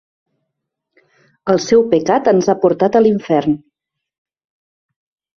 El 1.53 1.59
seu 1.65 1.83
pecat 1.91 2.29
ens 2.31 2.49
ha 2.53 2.55
portat 2.63 2.97
a 2.97 3.01
l'infern. 3.03 3.53